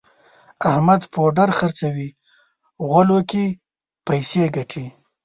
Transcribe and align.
احمد 0.71 1.01
پوډر 1.13 1.49
خرڅوي 1.57 2.09
غولو 2.87 3.19
کې 3.29 3.45
پیسې 4.07 4.43
ګټي. 4.55 4.85